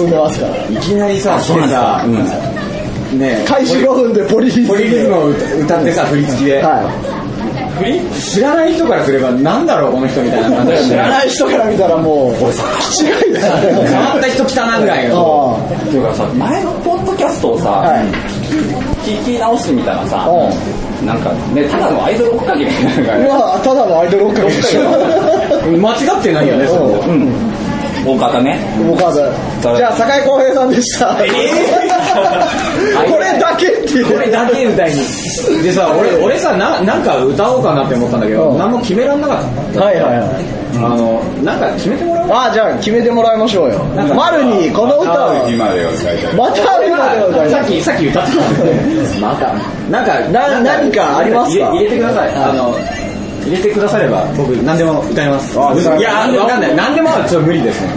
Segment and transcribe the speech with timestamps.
[0.00, 0.46] 進んでますか？
[0.46, 0.54] ら。
[0.66, 2.42] いきなりさ、そうなんですか？
[3.12, 4.68] うんね開始5分でポリリズム。
[4.68, 6.62] ポリリズムを歌ってさ、振り付きで。
[6.62, 6.88] は
[7.78, 8.00] 振り？
[8.20, 10.76] 知らない人からすれば、なんだろう、この人みたいな感じい。
[10.88, 11.10] 知らい。
[11.10, 13.88] ない人から見たらもう、違いだよね。
[13.88, 15.58] 変わった人来たなぐらいの。
[15.58, 18.04] あっていうかさ、前のポッドキャストをさ、あはい。
[19.04, 23.18] 聞き直してみたらさ、うなんかね、ただのアイドル追っかけみたいな。
[23.18, 24.80] ねうわ、ただのアイドル追っかけでしょ。
[25.80, 27.02] 間違ってないよね、そこ。
[27.08, 27.32] うん
[28.06, 28.58] 大方ね。
[28.90, 29.24] お母さん。
[29.62, 31.06] じゃあ、酒井浩平さんでした。
[33.10, 34.06] これだけっていう。
[34.06, 35.62] これだけ歌いに。
[35.62, 39.38] でさ、 俺、俺さ、な、なんか歌おうかなって思ったんだけど、うん何も決めらんなかっ
[39.74, 39.84] た。
[39.84, 40.28] はいはいはい。
[40.76, 42.28] あの、なんか決めてもらおう？
[42.32, 43.80] あ、じゃあ決めてもらいましょうよ。
[44.14, 46.36] 丸にこの歌を、今では書いてある。
[46.38, 47.50] また今で歌い。
[47.50, 48.72] さっき、さっき歌ってたんで、
[49.20, 49.52] また。
[49.90, 51.66] なんか、な何かありますか？
[51.66, 52.28] 入れ入れてください。
[52.36, 52.74] あの、
[53.44, 55.54] 入れてくだされば、僕、何でも歌います。
[55.54, 55.58] い
[56.02, 56.74] や、わかんない。
[56.76, 57.88] 何でもはちょっと無理ですね。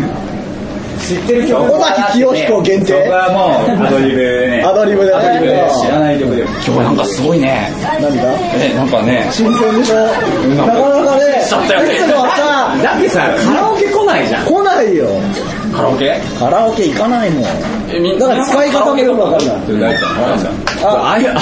[1.04, 3.04] 知ってる曲尾崎清彦限そ定？
[3.04, 4.64] こはもうアドリブでね。
[4.64, 6.42] アドリブでアドリブでね知らない曲で。
[6.44, 7.70] 今日なんかすごいね。
[7.84, 8.10] 何だ
[8.56, 9.96] え、なんかね、新鮮でしょ？
[10.56, 14.46] なかなかね、ったよねいつもはさ、だってさ、カラオケ来ないじゃん。
[14.46, 15.08] 来ないよ。
[15.76, 16.16] カラオケ？
[16.40, 17.44] カラオケ行かないもん。
[17.92, 19.58] え、みんだから使い方もよくわかんない。
[19.80, 20.90] 大ちゃん、大ちゃん。
[20.90, 21.40] あ、あ、いや、 あ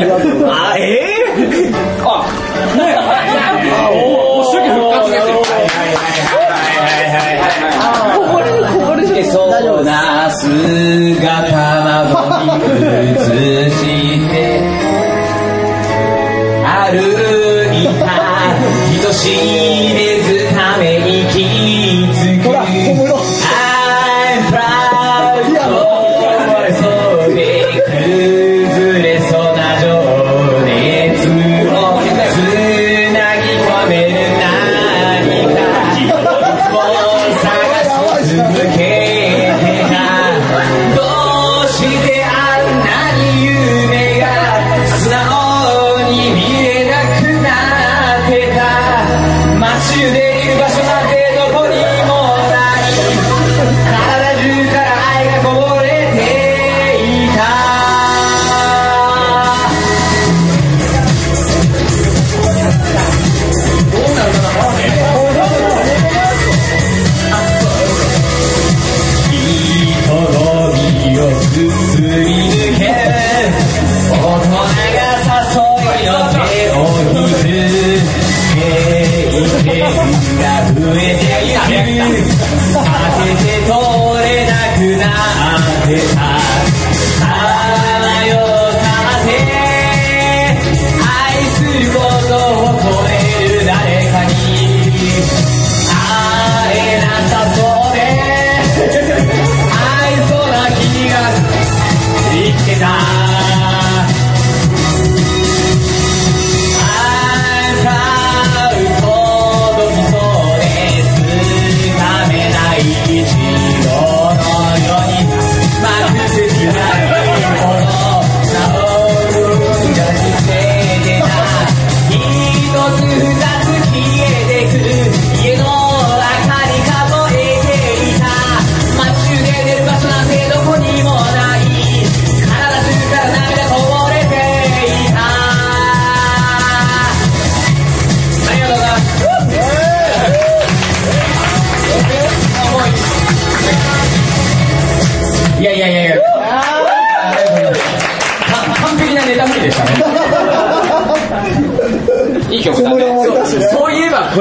[0.00, 0.32] りがとう。
[0.32, 1.40] ございますあ、えぇ
[2.04, 2.24] あ、
[2.76, 4.44] ねあ、お、お、
[5.96, 6.20] 初期
[8.70, 9.50] 復活ですよ。
[9.60, 10.06] そうな。
[10.30, 10.52] 姿
[11.22, 12.14] など
[12.44, 13.20] に映
[13.70, 14.30] して
[16.64, 17.00] 歩
[17.72, 18.04] いた
[18.92, 19.65] 人知れ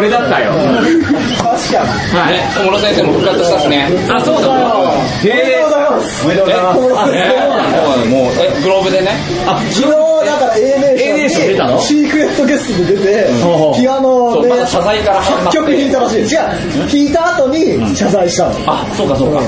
[0.05, 0.51] いえばこれだったよ。
[0.53, 1.89] 確かに。
[2.19, 3.89] はいね、小室先生も復活したしね。
[4.09, 4.93] あそうだお
[5.23, 6.25] めでとうございます。
[6.25, 9.11] おめでとうございもう、え、グローブでね。
[9.47, 9.89] あ昨日
[10.25, 10.45] だか。
[10.45, 13.29] ら A ネ A ネーーションション出たのにシークレットゲストで出て
[13.75, 15.57] ピアノそう、でまだ謝罪から始ま8って。
[15.57, 16.27] 曲弾いたらしい違う。
[16.27, 18.51] 弾いた後に謝罪したの。
[18.67, 19.41] あ、そうかそうか。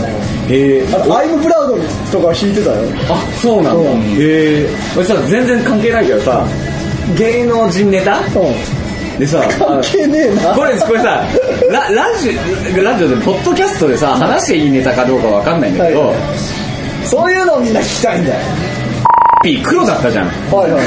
[0.49, 2.75] へえあとアイムプラウドとか弾いてたよ。
[3.09, 3.91] あそうなんだ。
[3.91, 4.01] うん。
[4.01, 6.45] へえ俺さ全然関係ないけどさ
[7.17, 8.19] 芸能人ネタ？
[8.19, 8.21] う。
[8.21, 8.23] ん
[9.17, 11.23] でさ関係ねえなこれこれさ
[11.71, 12.29] ララジ
[12.79, 16.17] オラジオでポッドキャストでさ話していいネタかどうかわかんないんだけど、はい
[17.07, 18.45] そういうのをみんな聞きたいんだよ
[19.43, 20.27] ピー黒だったじゃん。
[20.51, 20.81] はいは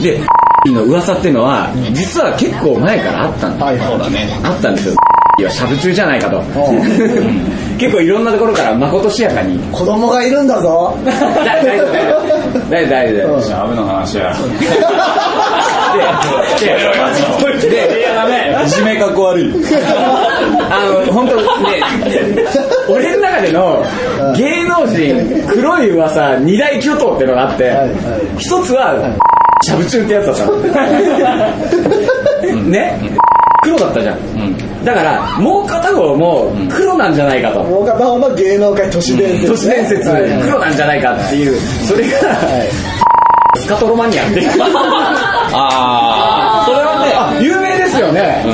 [0.00, 0.02] い。
[0.02, 0.20] で、
[0.66, 3.66] の噂っていうのは、実は結構前からあったんだ。
[3.66, 3.88] はいはい。
[3.88, 4.40] そうだね。
[4.42, 4.94] あったんですよ。
[5.38, 6.40] いや、しゃぶ中じゃないかと。
[7.78, 9.58] 結構いろんなところからまことしやかに。
[9.72, 10.96] 子供がいるんだぞ。
[11.04, 12.22] 大丈夫、大丈夫。
[12.70, 13.34] 大丈夫、大丈夫。
[13.36, 14.34] うんシャブの話や。
[16.60, 16.66] で、
[17.68, 18.54] で、いや、ダメ。
[18.64, 19.50] いじめかっこ悪い。
[20.70, 21.42] あの、本当ね、
[22.88, 23.82] 俺の中での
[24.36, 27.90] 芸能人黒い噂二大巨頭ってのがあってはいはい、
[28.38, 28.94] 一つは、
[29.62, 30.52] しゃぶ中ってやつだったの。
[32.64, 33.00] ね
[33.62, 34.18] 黒だったじゃん。
[34.84, 37.62] だから、もう片方も黒なんじゃないかと。
[37.62, 40.10] もう片方の芸能界都市伝説、都市伝説、
[40.42, 42.18] 黒なんじゃないかっていう、それが、
[43.56, 44.50] スカトロマニアっていう。
[45.54, 48.44] あそれはね、あ、有名ですよね。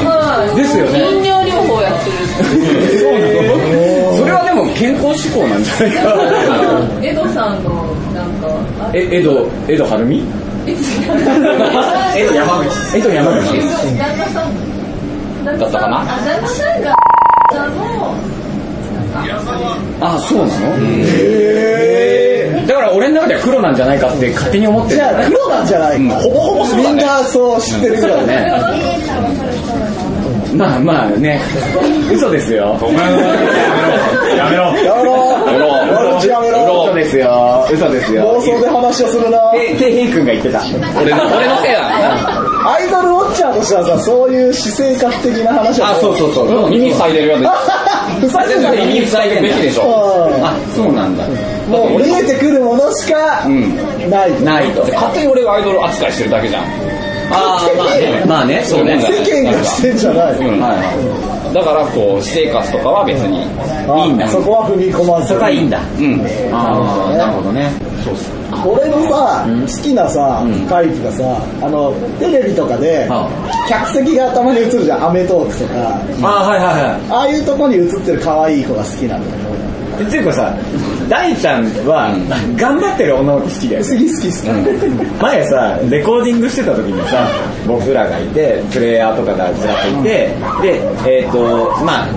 [0.54, 0.98] ですよね。
[1.00, 2.16] 飲料療法やってる。
[2.98, 6.02] そうなのそれはでも健康志向なんじゃないか。
[7.02, 8.48] エドさんの、なんか、
[8.80, 10.22] あえ、江戸、江戸晴美
[10.68, 12.98] 江戸山口。
[12.98, 13.56] 江戸山口。
[13.96, 14.47] 旦那さん、
[15.52, 16.94] 旦だったかなあ、旦那さんが、
[20.00, 20.60] あそうなの？
[22.66, 24.96] だから俺の中では黒なんじゃないかって勝手に思ってる。
[24.96, 26.14] じゃあ黒なんじゃないか。
[26.20, 26.92] ほぼほぼそうだね。
[26.92, 28.52] みんなそう知ってるぐらいね。
[30.52, 30.56] ね。
[30.58, 31.40] まあまあね、
[32.12, 32.78] 嘘ですよ。
[32.80, 33.20] お前の
[34.36, 34.64] やめろ。
[34.64, 35.12] やめろ
[35.46, 37.66] やめろ悪口やめろ嘘ですよ。
[37.70, 38.22] 嘘ですよ。
[38.36, 40.60] 妄想で話をするなて、てへいくんが言ってた。
[41.00, 42.48] 俺の、俺のせいだ。
[42.70, 46.70] アイドルウォッチャーとしてはさ、そういう私生活的な話をあ、そうそうそう。
[46.70, 47.48] 耳塞いでるよね。
[48.20, 49.84] ふさ全然耳塞いでるべきでしょ。
[49.84, 51.24] うんあ、そうなんだ。
[51.68, 54.10] もう見えてくるものしかうん。
[54.10, 54.42] ない。
[54.42, 54.80] ないと。
[54.92, 56.64] 勝手に俺がアイドル扱いしてるだけじゃん。
[57.30, 58.24] ああ、まあね。
[58.26, 58.98] まあね、そうね。
[59.00, 60.32] 世間がしてんじゃない。
[60.34, 63.46] うんはいはだからこう、私生活とかは別に。
[63.88, 65.22] あいいんだそこは踏み込まい。
[65.22, 65.28] ず。
[65.28, 65.80] そこはいいんだ。
[65.98, 66.26] うん。
[66.52, 67.70] ああ、なるほどね。
[68.04, 68.30] そうっす。
[68.66, 73.28] 俺のさ、好きなさうん、タイプがさ、あの、テレビとかでは、
[73.68, 76.00] 客席がたまに映るじゃん、アメトークとか。
[76.22, 77.00] ああ、はいはいはい。
[77.10, 79.48] ああいうとこに映ってる可愛い子が好きなんだよ。
[79.87, 80.56] っていうかさ、
[81.08, 82.14] 大ちゃんは
[82.56, 83.90] 頑張ってる女の子好きだよね。
[83.90, 85.22] 好き好き好き。
[85.22, 87.28] 前さ、レコーディングしてた時にさ、
[87.66, 92.08] 僕らがいて、プレイヤーとかがずらっといて、で、えっ、と、まあ、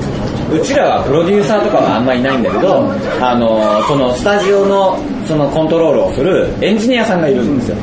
[0.51, 2.91] うちらはプロデューサーとかはあんまりいないんだけど、
[3.21, 7.77] あの、そのスタジオのそのコントロールをするエンジニアさんがいるんですよ。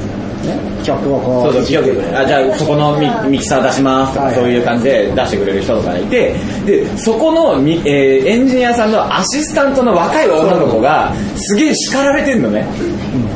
[0.85, 1.53] 曲をこう。
[1.53, 12.67] そうそう、企画あ、じゃあそこのミミキサー出しますとか、はいそういう感じで出してくれる人とかがいて、で、そこのみ、えーエンジニアさんのアシスタントの若い女の子が、すげえ叱られてんのね。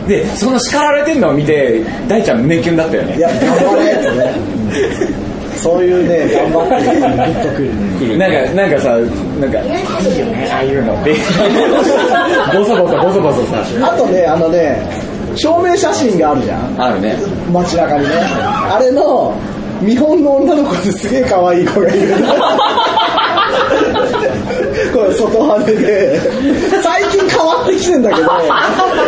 [0.07, 3.17] で、その叱られてんのを見て、大ちゃん胸キュンだったよね。
[3.17, 5.33] いや、頑張れってね。
[5.57, 8.19] そういうね、頑張ってるグッとくる。
[8.19, 8.97] なんか、なんかさ、
[9.39, 11.15] なんか、いいよね、ああいうのって。
[12.53, 13.65] ボソボソ、ボソボソさ。
[13.83, 14.83] あとね、あのね、
[15.37, 16.83] 証明写真があるじゃん。
[16.83, 17.17] あるね。
[17.53, 18.15] 街中にね。
[18.71, 19.35] あれの、
[19.81, 22.15] 見本の女の子ですげえ可愛い子がいる。
[24.93, 26.21] これ外羽で、
[26.83, 28.29] 最近変わってきてんだけど、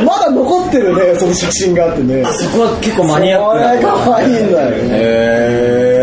[0.04, 2.24] まだ残ってるね、その写真があってね。
[2.32, 3.62] そこは結構マニアックこれ
[4.04, 4.76] 可愛いんだよね。
[4.90, 5.93] へ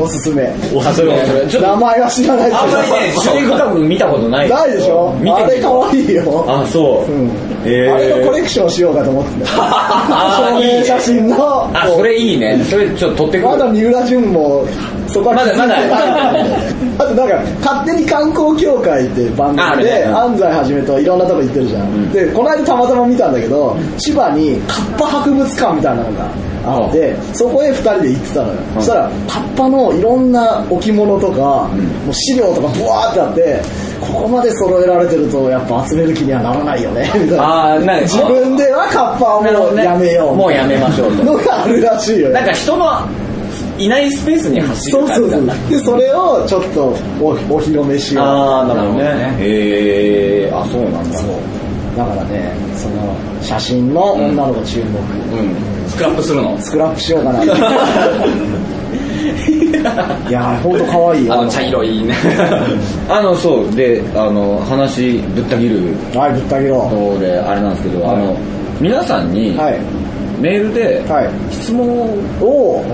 [0.00, 0.42] おすすめ。
[0.44, 0.76] ー。
[0.76, 1.16] おすすめ。
[1.60, 2.58] 名前は知らないけど。
[2.58, 4.48] あんまりね、注意深く見たことない。
[4.48, 5.14] ないでしょ？
[5.20, 6.44] 見てあれ可愛いよ。
[6.48, 7.12] あ、そう。
[7.12, 7.30] うん
[7.66, 10.60] えあれのコレクションしようかと思ってた。
[10.60, 11.70] 明写真の。
[11.74, 12.62] あ、それいいね。
[12.68, 13.48] それちょっと撮ってくる。
[13.48, 14.66] まだ三浦淳も、
[15.08, 15.74] そこはまだまだ
[16.98, 22.12] あとなんか、勝手に観光協会って番組で、安西はじめといろんなとこ行ってるじゃん。
[22.12, 26.26] で、この間たまたま見たんだけど、千葉にカッパ博物館みたいなのが
[26.66, 28.54] あって、そこへ二人で行ってたのよ。
[28.76, 33.60] そしたら、カッパのいろんな置物とか、もう資料とかブワーってあって、
[34.00, 37.72] ここまで揃えられてると、やっぱ集める気にはならないよね、 みたいな。
[37.72, 40.36] あーなんか自分ではカッパをもうやめよう。
[40.36, 41.24] もうやめましょうと。
[41.24, 42.86] のがあるらしいよねなんか人の
[43.76, 45.54] いないスペースに走るそうそうそう感じなんだ。。
[45.68, 48.24] で、それをちょっとおお披露目しよう。
[48.24, 49.36] あー、なるほどね。
[49.40, 51.18] へー、あ、そうなんだ。
[51.96, 52.94] だからね、その
[53.42, 54.84] 写真の女の子注目。
[55.36, 55.56] うん。
[55.88, 56.56] スクラップするの？
[56.60, 57.40] スクラップしようかな。
[60.28, 61.34] いやー、ほんと可愛いよ。
[61.34, 62.14] あの茶色いね。
[63.08, 68.36] あの、そう、で、あの、話ぶった切るはい、ぶった切ろとで、あれなんですけど、あの、
[68.80, 69.58] 皆さんにう。
[69.58, 69.78] はい。
[70.40, 71.30] メールではい。
[71.52, 71.88] 質問
[72.40, 72.84] を。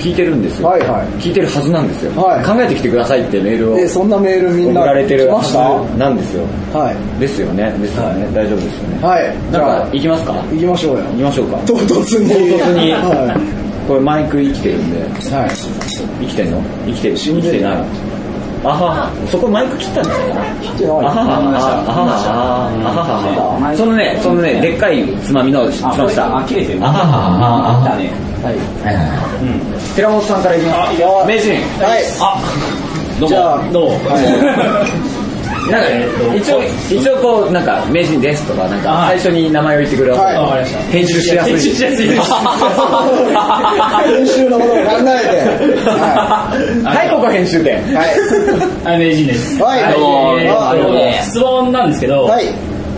[0.00, 0.68] 聞いてるんですよ。
[0.68, 2.22] はいはい聞いてるはずなんですよ。
[2.22, 6.44] はい考えてきてくださいってメールをで、そんなメールみんな送られてるはずなんですよ。
[6.46, 7.20] い。
[7.20, 7.70] ですよね。
[7.78, 8.26] ですよね。
[8.34, 9.06] 大丈夫ですよね。
[9.06, 9.36] はい。
[9.52, 10.32] じなんかゃあ、、行きますか？
[10.52, 11.04] 行きましょうよ。
[11.04, 11.58] 行きましょうか。
[11.66, 12.30] 唐突に。
[12.58, 13.59] 唐突に は
[13.90, 14.98] これマイク生きてるんで。
[14.98, 15.02] い。
[15.34, 15.50] はい。
[15.50, 16.62] 生きてんの？
[16.86, 17.16] 生きてる。
[17.16, 17.84] 生きてない。
[18.62, 19.26] あはは。
[19.26, 20.44] そこマイク切ったんじゃないかな。
[20.78, 22.30] てないあはは、あはは、
[22.70, 23.74] あはは。
[23.76, 26.38] そのね、そのね、でっかいつまみの、しました。
[26.38, 26.78] あ、切れてる。
[26.84, 27.96] あはは、あはは。
[27.98, 28.14] ね。
[28.46, 28.56] はい。
[28.86, 29.26] はいはいは
[29.82, 29.96] い。
[29.96, 31.26] 寺本さんからいきます。
[31.26, 31.50] 名人。
[31.82, 33.18] はい。
[33.18, 33.72] どうじゃあも。
[33.72, 33.98] どうも。
[35.68, 35.88] なんか、
[36.36, 40.16] 一応、一応こう、なんか、名人ですとか、なんか、最初に名前を言ってくれる
[40.90, 41.52] 編集しやすい。
[41.52, 42.08] 編集しやすい。
[42.08, 42.16] 編
[44.26, 45.90] 集のことを考えて。
[45.90, 46.50] は
[46.84, 47.78] はい、ここ編集点。
[47.90, 47.94] い。
[47.94, 48.06] はい。
[48.84, 49.62] あ、名人です。
[49.62, 49.84] はい。
[49.84, 50.38] あの
[51.22, 52.46] 質問なんですけど、はい。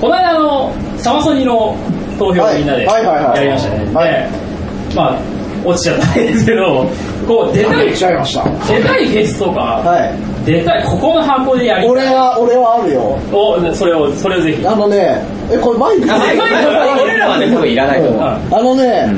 [0.00, 1.76] この間あの、サマソニの
[2.19, 3.95] 投票をみんなでやりましたね。
[3.95, 4.11] はい。
[4.11, 5.19] でまあ、
[5.64, 6.87] 落ちちゃったんですけど、
[7.26, 8.14] こう、出たい、来ちゃい。
[8.14, 8.45] ました。
[8.73, 9.07] 出たい。
[9.07, 10.32] フェスとか、はい。
[10.44, 11.90] 出たい、ここの箱でやりたい。
[11.90, 13.18] 俺は、俺はあるよ。
[13.32, 14.66] お、それを、それをぜひ。
[14.66, 16.04] あのね、え、これマイク？
[16.04, 18.20] 俺らはね、多分いらないと思う。
[18.20, 19.08] うんあのね、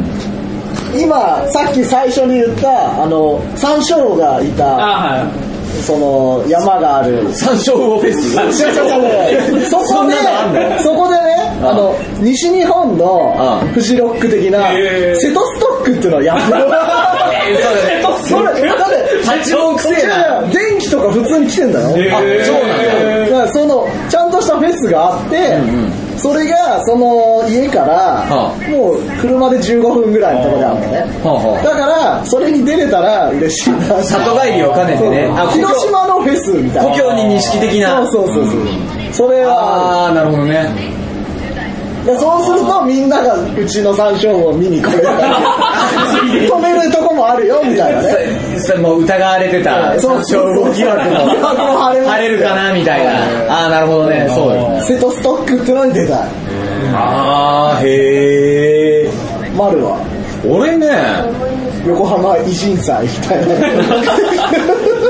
[0.97, 5.83] 今、さっき最初に言った、あの、山椒がいた、あ、はい。
[5.83, 7.27] その、山がある。
[7.33, 8.63] 山椒魚フェス。
[8.63, 10.15] 違う違う違うそこで
[10.83, 16.59] そこでね、あの、西日本のうんフジロック的なへー、セトストックっていうのをやってる。
[17.49, 20.43] えーそれ、だって、八王くせえな。
[20.85, 21.89] 電気とか普通に来てんだよ。
[21.89, 23.21] あそうなんだ。
[23.21, 25.59] だからその、ちゃんとしたフェスがあって、
[26.17, 31.63] それが、その、家からは、もう、車で15分ぐらいのところであるのね。
[31.63, 34.03] だから、それに出れたら嬉しいな。
[34.03, 35.29] 里帰りを兼ねてね。
[35.37, 36.91] あ、広島のフェスみたいな。
[36.91, 38.07] 故郷に錦的な。
[38.11, 38.59] そうそうそうそう。
[39.13, 40.95] それは、あー、なるほどね。
[42.05, 45.41] でそうするとみんながうちの山椒を見に来れるから
[46.29, 48.15] 止めるとこもあるよみたいなね。
[48.61, 53.65] そもう疑われてたそう山椒魚疑惑も晴れ晴れるかなみたいな。
[53.65, 54.27] あー、なるほどね。
[54.35, 54.97] そうですね。
[54.97, 56.29] セトストックってのに出たい。
[56.95, 59.11] ああ、へえ。
[59.57, 59.99] 丸は
[60.47, 60.89] 俺ね、
[61.87, 63.55] 横浜偉人祭みたいな。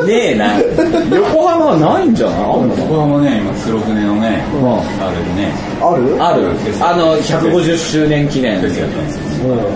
[0.07, 0.59] ねえな。
[1.17, 2.39] 横浜はないんじゃない？
[2.81, 4.43] 横浜ね、今、黒船のね、
[5.01, 6.23] あれね、ある？
[6.23, 8.87] あるあの、150周年記念ですよ。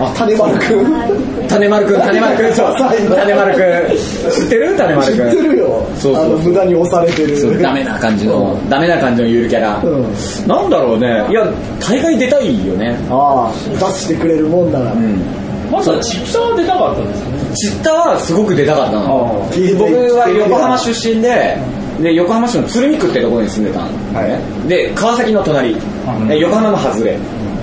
[0.00, 1.48] あ、種丸くん？
[1.48, 2.76] 種丸くん、種丸くん、そう。
[2.76, 3.96] 種丸くん。
[4.32, 4.74] 知ってる？
[4.76, 5.28] 種丸知くん。
[5.28, 5.86] ってるよ。
[5.98, 7.62] そうそうあの、無駄に押されてる。
[7.62, 9.80] ダメな感じの、ダメな感じのゆるキャラ。
[9.82, 10.04] うん
[10.46, 11.24] なんだろうね。
[11.30, 11.46] いや、
[11.80, 12.96] 大会出たいよね。
[13.10, 14.92] ああ、出してくれるもんだから。
[15.70, 17.38] まずはチッター出たかったんですよね。
[17.54, 19.48] チッタはすごく出たかったの。
[19.78, 21.56] 僕は横浜出身で、
[22.00, 24.28] で、横浜市の鶴見区ってところに住んでたの、はい。
[24.30, 24.40] ね。
[24.68, 25.74] で、川崎の隣、
[26.28, 27.16] で横浜の外れ、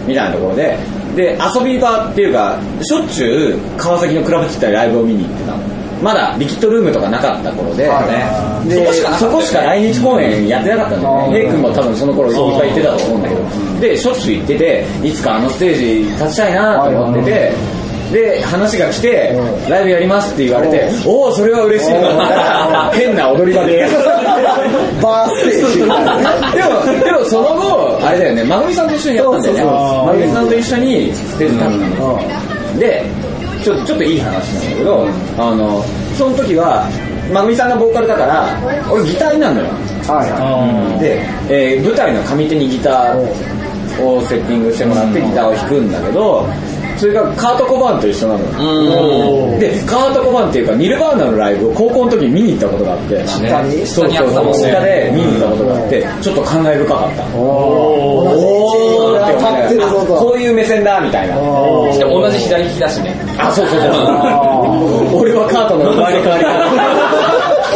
[0.06, 0.78] みたいなところで、
[1.16, 5.58] で、遊び場っていうか、しょっちゅう川崎のクラブチッターにライブを見に行ってたの。
[6.04, 7.94] まだリキッドルームとかなかった頃で、ね、
[8.68, 8.86] で
[9.18, 11.40] そこしか来日公演やってなかったんだよね。
[11.40, 13.42] ヘイ君も多分その頃いっぱい行ってたと思うんだけど、
[13.80, 17.54] で、しょっちゅう行ってて、いつかあのステージ立ちたいなと思ってて、
[18.12, 19.36] で、話が来て、
[19.70, 22.92] ライブやりますって言われて、おお、それは嬉しいな。
[22.94, 23.88] 変な踊り場で。
[25.02, 25.80] バーステージ。
[25.84, 29.64] でも、でもその後、あれだよね、まぐみさんと一緒にやったんだよね。
[29.64, 32.20] まぐみさんと一緒にステージ立ったの。
[32.80, 33.04] で、
[33.64, 35.08] ちょちょっといい話なんだけど、
[35.38, 35.84] あの、
[36.18, 36.88] その時は、
[37.34, 38.48] まぐみさんがボーカルだから、
[38.92, 39.68] 俺ギターになるのよ。
[40.08, 41.20] はいはで、
[41.50, 46.46] えー舞台の上手にギターをセッティングしてもらってギターを弾くんだけど、
[46.98, 49.60] それがカート・コバーンと一緒なのよ。
[49.60, 57.24] で、カート・コバーンっていうか、ニルバーナのライブを高校の時に見に行ったことがあって、下にそうそうそう、下で見に行ったことがあって、ちょっと感慨深かった。
[57.24, 57.26] い。
[57.36, 59.78] おおーっって。
[60.08, 61.36] こういう目線だ、みたいな。
[61.36, 63.16] しかも同じ左利きだしね。
[63.38, 63.92] あ、そうそうそう。
[65.22, 66.56] 俺はカートの生まれ変わり方。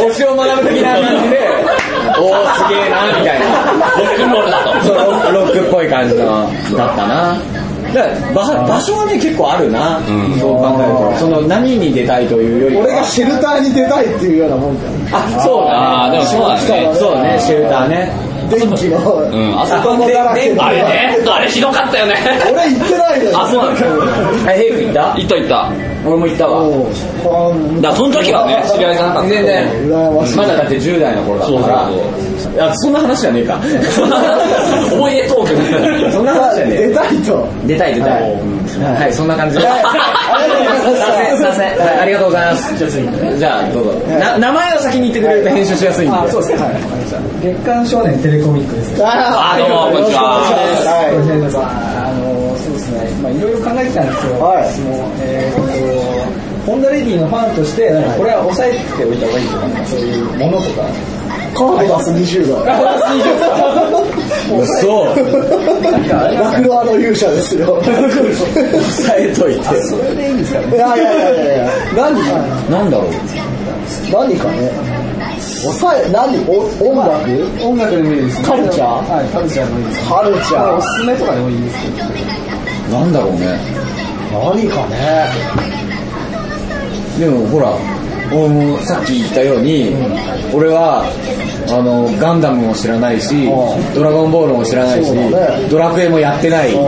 [0.00, 1.50] 推しを学ぶ的な感じで、
[2.18, 3.46] おーすげえな、みたいな。
[3.98, 4.80] ロックンロールだと。
[4.86, 7.36] そう、ロックロックっぽい感じの、だったな。
[7.94, 8.08] だか
[8.54, 10.00] ら場場所はね、結構あるな。
[10.40, 11.18] そう考えると。
[11.18, 14.92] その、何に出たいというよりは俺がシェルターに出たいっていうようなもんだよ。
[15.12, 16.18] あ、そうだね。
[16.18, 16.54] でもそうだ
[16.90, 18.12] ねそうだね、シェルターね。
[18.50, 20.64] 電気の、んあそ子供だらけの。
[20.64, 22.14] あれね、あれひどかったよね。
[22.52, 23.38] 俺行ってないのよ。
[23.40, 23.74] あ、そうなん
[24.44, 24.50] だ。
[24.50, 25.14] あ、ヘイク行った？
[25.14, 25.72] 行った行った。
[26.04, 26.68] 俺も行ったわ。
[26.68, 29.28] だからその時はね、知り合いじゃなかった。
[29.28, 29.68] 全然。
[29.86, 31.90] 羨まだだって10代の頃だったから。
[32.58, 33.60] あ、そんな話じゃねえか。
[34.92, 36.12] 思い出トーク。
[36.12, 37.48] そんな話じゃねえ出たいと。
[37.66, 38.22] 出たい出たい。
[38.78, 39.66] はい、そんな感じで。
[39.66, 41.78] はいありがとうございましたすいません、すいません。
[41.78, 43.38] はいありがとうございます。
[43.38, 43.92] じゃあ、どうぞ。
[44.18, 46.16] な名前を先に言ってくれると編集しやすいんで。
[46.16, 46.58] あ、そうですね。
[46.58, 46.74] はい。
[47.42, 49.04] 月刊少年テレコミックです。
[49.04, 51.36] ああどうもこんにちははい。
[51.36, 53.10] 皆さん、あの、そうですね。
[53.22, 54.40] まあいろいろ考えてたんですよ。
[54.40, 61.19] はいその、えーっと、ホンダレディのファンとして、なんかこれは押さえておいた方がいいとかそういうものとか。
[61.60, 62.52] カード出す20度。
[64.62, 65.04] 嘘。
[66.08, 67.82] ラクロアの勇者ですよ。
[67.82, 69.64] 抑えといて。
[69.82, 70.76] それでいいんですかね。
[70.76, 71.68] いやいやいやいや。
[71.96, 72.26] 何か、
[72.70, 73.10] なんだろう。
[74.12, 74.70] 何かね。
[75.62, 76.44] 抑え、何？
[76.48, 77.30] お音楽？
[77.62, 78.86] 音楽でもいいですカルチャー？
[79.08, 80.80] はい、カルチャーでもいいですカルチャおー。
[80.82, 81.96] すすめとかでもいいですけど
[82.98, 83.58] なんだろうね。
[84.32, 85.28] 何かね。
[87.18, 87.76] でもほら、
[88.84, 89.92] さっき言ったように、
[90.54, 91.02] 俺は、
[91.68, 93.50] あの、ガンダムも知らないしう、
[93.94, 95.12] ドラゴンボールも知らないし
[95.68, 96.70] ドラクエもやってない。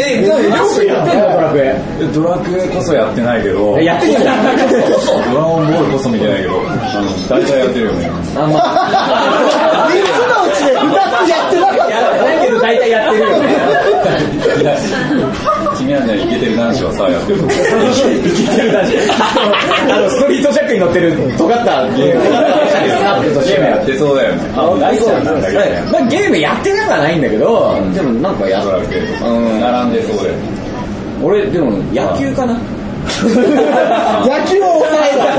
[0.00, 1.74] え、りょうくんやってんのドラクエ？
[2.14, 4.46] ドラクエこそやってないけど、えやってんじゃん。
[5.34, 8.10] ドラゴンボールこそ見てないけど、あの、大体やってるよね。
[8.36, 8.60] あんま。
[9.90, 10.86] 3つのうちで2
[11.26, 12.29] つやってなかったやってないけど
[12.60, 13.48] 大体やってるよね。
[15.78, 17.40] 君らにはイケてる男子はさ、やってる。
[17.40, 18.94] 生きてるだし。
[19.90, 22.22] あの、ストリートジャックに乗ってる尖ったゲーム。
[23.44, 24.42] ゲームやってそうだよね。
[24.54, 25.82] 大ちゃんなんだけどね。
[25.90, 30.42] まあゲームやってなくはないんだけど、でもなんかやドラクエとか、うん並んでそうだよね。
[31.22, 32.58] 俺、でも野球かな
[34.24, 35.30] 野球を抑えた。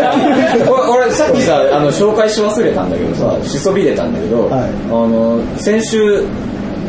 [0.72, 6.24] 俺俺さっきさあの紹介し忘れたんだけどさしそびれたんだけど、はいあの先週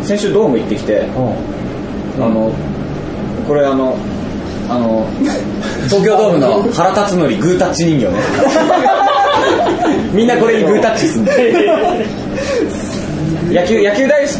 [0.02, 1.02] 先週ドーム行ってきて、
[2.18, 2.50] あの
[3.46, 3.96] これあの
[4.68, 5.06] あの
[5.88, 8.12] 東京ドームの 原辰徳グータッチ人形ね
[10.12, 11.32] みんなこれにグータッチすんだ
[13.50, 14.38] 野球野球大好き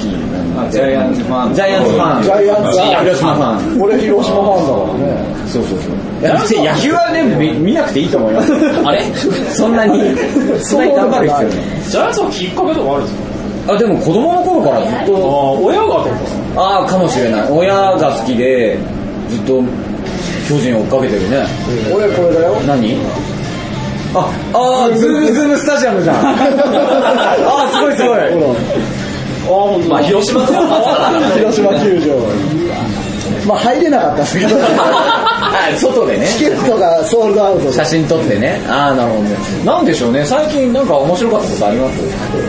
[0.71, 1.55] ジャイアンツファン。
[1.55, 5.25] ジャイアンツファンジャイアンツファン広島ファン俺広島ファンだからね。
[5.49, 6.65] そうそうそう。
[6.65, 8.53] 野球はね、見見なくていいと思います。
[8.85, 9.03] あれ？
[9.51, 10.01] そんなに、
[10.63, 11.59] そんなに頑張る必要ない。
[11.89, 13.32] ジャイアンツはきっかけとかあるんですか？
[13.69, 16.11] あ、でも子供の頃からずっあと、あ、親がとか。
[16.57, 17.51] ああ、かもしれない。
[17.51, 18.79] 親が好きで、
[19.29, 19.63] ずっと
[20.49, 21.47] 巨人を追っかけてるね。
[21.95, 22.55] 俺これだよ。
[22.67, 22.97] 何？
[24.15, 26.17] あ、あーズームズームスタジアムじゃん。
[26.21, 28.19] あーすごいすごい。
[29.49, 29.89] あ。
[29.89, 30.59] まあ、広島とか。
[31.35, 32.17] 広島球場。
[33.47, 35.27] まあ入れなかったですけど、あ
[35.79, 36.27] 外でね。
[36.27, 38.61] チケットがソールドアウトで写真撮ってね。
[38.69, 39.37] ああ、なるほどね。
[39.65, 40.25] なんでしょうね。
[40.25, 42.01] 最近なんか面白かったことあります？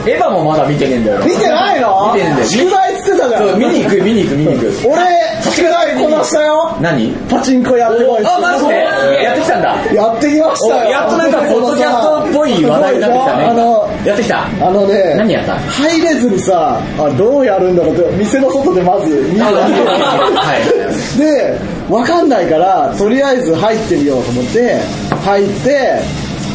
[0.10, 1.20] エヴァもまだ見てねえんだよ。
[1.26, 2.12] 見てないの？
[2.14, 2.48] 見てねえんだよ。
[2.48, 3.50] 宿題てたじゃん。
[3.50, 4.88] そう、見に行く、見に行く、見に行く。
[4.88, 5.02] 俺、
[5.44, 6.78] 宿題こなしたよ。
[6.82, 7.12] 何？
[7.30, 8.76] パチンコやってこいあ、マジで？
[9.24, 9.76] やってきたんだ。
[9.94, 10.88] やってきましたよ。
[10.88, 13.46] おやっとなんか、ポッドキャストっぽい話題になってきたね。
[13.46, 14.46] あの、やってきた？
[14.46, 15.56] あのね、何やった？
[15.58, 21.18] 入れずにさ、あどうやるんだろうって、店の外でまず見るわはい。
[21.18, 21.24] け。
[21.24, 24.80] で、わかんないから、とりあえず入ってみようと思って、
[25.24, 26.00] 入って、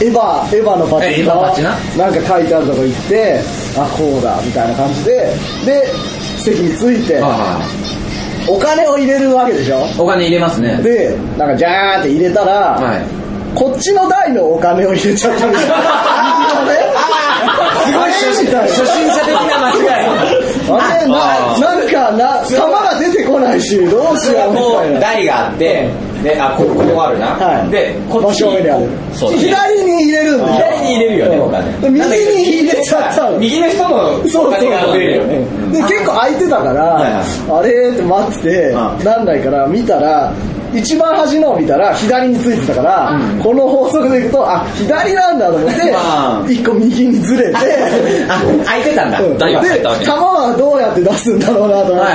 [0.00, 3.40] エヴァ、エヴァのパチンえエヴァパチななんか書いてあるとこ行って、
[3.76, 5.34] あ、こうだ、みたいな感じで、
[5.66, 5.92] で、
[6.52, 7.60] 席に着いて、は
[8.48, 9.80] お金を入れるわけでしょ？
[9.86, 10.00] い。
[10.00, 10.76] お金入れますね。
[10.82, 13.02] で、なんかジャーって入れたら、はい。
[13.54, 15.74] こっちの台のお金を入れちゃったんですよ。
[17.86, 18.62] すごい初心者
[19.24, 19.84] 的な間違い。
[20.70, 25.00] あれ、な、なんか、な、玉が出てこないし、どうしようみたいな。
[25.00, 25.88] 台があって、
[26.22, 27.28] で、あ、こここあるな。
[27.28, 28.44] はいで、こっ真ち
[29.38, 30.67] 左に入れるんでしょ？
[30.78, 31.72] 左に入れるよね、お金。
[31.80, 33.38] で右に入れちゃったの。
[33.38, 34.66] 右の人のそうが出
[34.98, 35.38] るよね。
[35.72, 39.04] で、結構空いてたから、あれって待ってて、うん。
[39.04, 40.32] なんないから見たら、
[40.74, 47.56] 一番端のを見たら左についてたから、この法則でいくと、あ、左なんだと思ってまあ、一個右にずれて、
[48.28, 49.22] あ、空いてたんだ。
[49.22, 52.06] で球はどうやって出すんだろうなと思っ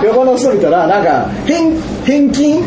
[0.00, 1.72] て、横の人見たら、なんか、返、
[2.04, 2.64] 返金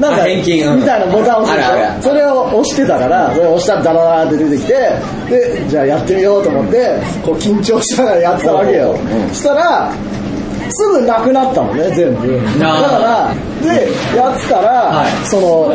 [0.00, 2.10] なんか、あ返金うんみたいなボタンを押すでしょ？
[2.10, 4.72] それを押してたから、それを押したらダラダラって出てきて、
[5.28, 8.92] で、じゃあやってみようと思って、こう緊張しながらやってたわけよ。
[8.92, 9.34] うん。
[9.34, 9.92] したら、
[10.72, 12.40] すぐなくなったのね、全部。
[12.58, 15.26] だから、で、やってたら、はい。
[15.26, 15.74] その、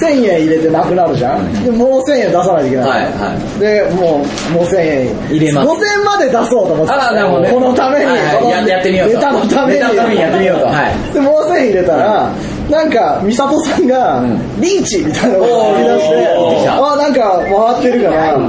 [0.00, 1.64] 1000円入れてなくなるじゃん。
[1.64, 2.88] で、もう1000円出さないといけない。
[2.88, 3.60] はいはい。
[3.60, 5.14] で、もう、もう1000円。
[5.28, 5.68] 入れます。
[5.68, 6.92] 5000円まで出そうと思って。
[6.92, 7.50] あなるほどね。
[7.50, 8.50] このために、はいはい。
[8.50, 9.14] ややってみようと。
[9.16, 9.80] ネタのために。
[9.80, 10.66] ネタのためにやってみようと。
[10.66, 11.12] はい。
[11.12, 12.30] で、もう1000円入れたら、
[12.70, 14.22] なんか、美里さんが、
[14.60, 18.44] リーチみたいなのを言い出して、あ、なんか回ってるから、で、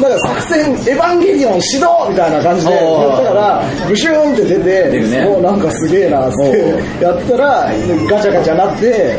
[0.00, 4.58] なんか作戦、エヴァンゲリオン始動みたいな感じでやったから、ブシューンって出
[4.90, 7.68] て、もうなんかすげえなってやったら、
[8.08, 9.18] ガチャガチャなって、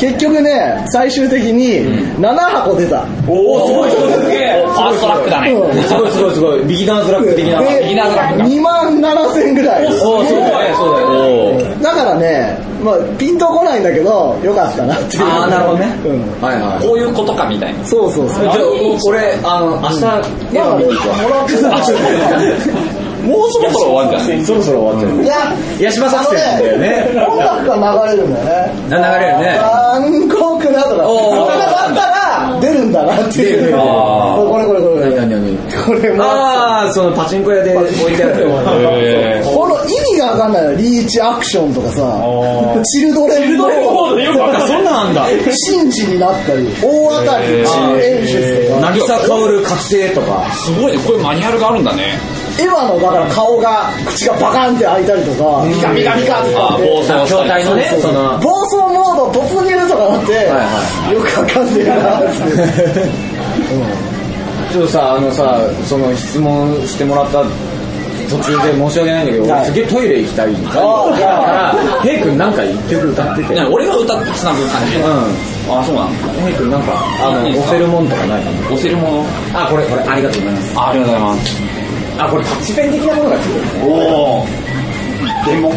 [0.00, 1.84] 結局ね、最終的に
[2.18, 3.04] 7箱出た。
[3.28, 4.32] おおすごいすごいすごい。
[4.32, 5.52] ファーストラックだね。
[5.52, 6.64] うんすごいすごいすごい。
[6.64, 7.60] ビギナーズラック的な。
[7.60, 9.86] で、ビギナーズラックだ2万7千ぐらい。
[9.86, 11.82] おおそうだよね、そうだよね。
[11.82, 15.24] だからね、まあ、ピンとこないんだけど、よかったなっていう。
[15.24, 16.42] あーなるほどねうん。
[16.42, 16.86] はいはい。
[16.86, 17.84] こういうことかみたいな。
[17.84, 18.42] そうそうそう。
[18.44, 18.56] じゃあ、
[19.06, 19.94] 俺、あの、明日、
[20.56, 21.14] エヴァ見に行くわ。
[21.16, 21.68] もらってた
[23.20, 24.44] もうそろそろ終わんじゃない？
[24.46, 25.22] そろそろ終わっちゃう。
[25.22, 25.34] いや、
[25.90, 27.04] 八島作んだよね。
[27.28, 28.72] 音楽が流れるんだよね。
[28.88, 29.58] な流れるね。
[29.60, 30.96] 残酷なとか。
[30.96, 33.72] たら、出るんだなっていう。
[33.72, 35.16] これこれこれこれ。
[35.16, 35.84] 何何何？
[35.84, 36.24] これも。
[36.24, 38.48] ああ、そのパチンコ屋で置いてある。
[38.48, 39.74] へこの
[40.30, 40.64] 意味がわかんない。
[40.64, 42.82] のリーチアクションとかさー。
[42.84, 44.68] チルドレンモモードよくわかんない。
[44.68, 45.26] そんなんあんだ。
[45.52, 48.92] シンジになったり大当たりチン演出とか。
[48.92, 50.52] 渚薫覚醒とか。
[50.52, 51.02] すごいね。
[51.04, 52.18] こういうマニュアルがあるんだね。
[52.58, 56.56] エヴァのだから顔が口がバカンって開いたりとかミカミカミカって。
[56.56, 57.88] あ暴走筐体のね。
[57.90, 58.38] そうその。
[58.40, 62.30] 暴走モード突入とかなって、はよくわかんねえなって。
[64.70, 67.42] ちょっとさあのさその質問してもらった
[68.30, 69.60] 途中で申し訳ないんだけど、はい。
[69.60, 73.42] 俺すげえトイレ行きたいんだからヘイ君なんか一曲歌って。
[73.44, 74.96] てね俺が歌ってつなぐ感じ。
[74.96, 75.02] う
[75.70, 77.72] あそうなんだんヘイ君なんかあのいいですか。
[77.74, 78.60] 押せるもんとかないかな？
[78.70, 79.26] 押せるもの？
[79.54, 80.78] あこれこれありがとうございます。
[80.78, 81.56] あありがとうございます。
[82.18, 83.82] あこれタッチペン的なものがついてるね。
[83.84, 84.46] おお
[85.46, 85.68] 電目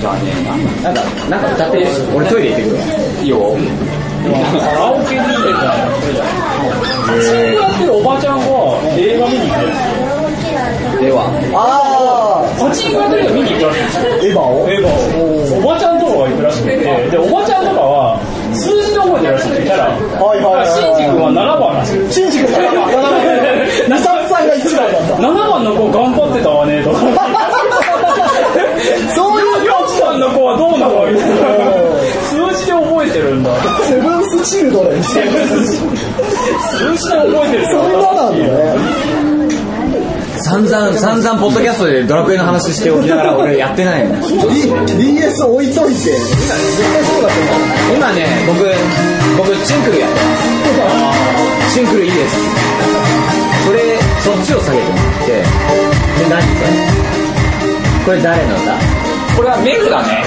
[0.00, 2.82] じゃあねなんだなんかなんか歌って俺トイレ行ってくるわ。
[3.22, 3.56] いいよ。
[4.22, 4.28] カ
[4.72, 5.58] ラオケに入れた。
[5.62, 6.18] らこれだ
[7.06, 8.44] パチンコやってるおばちゃんが
[8.96, 9.72] 映画見に行ってで
[11.10, 11.26] は。
[11.54, 14.94] あパチンコやってる人見に行くらしいんですよーエヴァ
[15.58, 16.76] をおばちゃんとかが行くらしくて。
[17.10, 18.20] でおばちゃんとかは
[18.54, 19.90] 数字で覚えてるらしいんですよキャラ
[20.22, 20.54] はいはい。
[20.54, 22.12] はいシンジ君は7番らしい。
[22.12, 22.70] シンジ君が
[23.88, 24.86] ミサトさんが1番。
[24.92, 25.64] だった7番。
[25.64, 26.98] の子頑張ってたわねとか
[29.14, 30.18] そういう4番。
[30.18, 31.36] の子はどうなのみたいな
[32.30, 33.50] 数字で覚えてるんだ
[33.88, 35.22] セブンスチルドレン数字
[37.10, 39.41] で覚えてるいうのなんだね
[40.52, 44.20] 散々散々ポッドキャストでドラクエの話しておきながら俺やってないもん。
[44.20, 46.00] D- DS 置いといて。
[46.00, 47.48] 絶対そうだと思
[47.94, 48.60] う今ね僕
[49.48, 50.20] 僕チンクルやってま
[51.70, 51.74] す。
[51.74, 52.36] チンクルいいです。
[53.64, 53.80] それ
[54.20, 55.32] そっちを下げてもらって。
[55.32, 56.68] で何これ
[58.04, 58.76] これ誰の歌？
[59.36, 60.22] これはメグだね。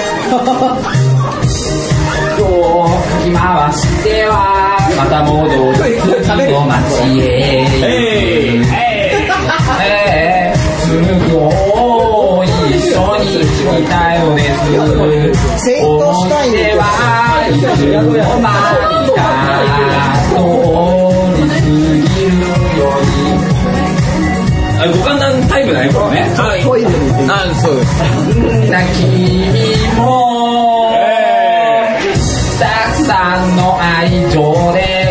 [2.42, 4.74] をかき回しては。
[4.96, 8.85] また戻る次の街へ
[9.82, 11.02] ええすぐ
[12.66, 14.16] 一緒に行きたい。
[14.20, 16.56] のですセイントシュタイン思い。
[16.56, 16.84] 出は
[17.46, 17.50] い。
[17.52, 18.44] つの間
[19.02, 19.18] にか
[20.28, 20.34] 通
[21.36, 21.66] り過ぎ
[22.26, 22.38] る
[22.78, 23.16] ように
[24.78, 26.22] あ、五感団タイプだね、これね。
[26.36, 26.58] はい。
[26.62, 26.92] トイレに
[27.30, 27.88] あそうです
[28.70, 30.92] な君も、
[32.58, 35.05] たくさんの愛情で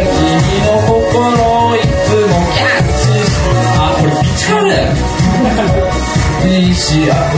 [6.46, 7.38] 見し合う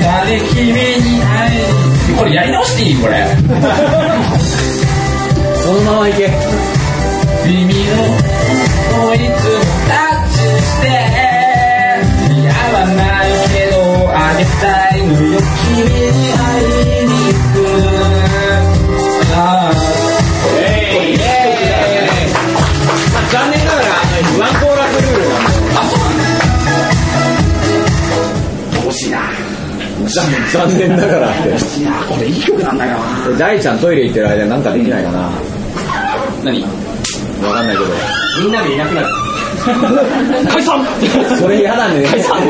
[0.00, 0.72] 誰君に
[1.20, 1.58] 会い
[2.12, 3.26] にこれやり直していいこれ。
[5.62, 6.30] そのまま行け。
[7.46, 7.70] 耳の
[9.08, 9.28] をいつも
[9.88, 10.84] タッチして。
[12.28, 13.76] 似合わないけど
[14.14, 15.38] あげたいのよ。
[15.76, 17.36] 君に会いに行
[18.14, 18.19] く
[30.10, 31.48] 残残念ながらって。
[31.48, 32.98] いなこれいい曲なんだよ。
[33.32, 35.30] な大ちゃんトイレ行ってる間なんかできないかな。
[36.44, 36.62] 何？
[37.42, 37.90] わかんないけど。
[38.42, 39.06] みんなでいなくなる。
[40.50, 40.82] 解散！
[41.38, 42.02] それ嫌だね。
[42.06, 42.40] 解散！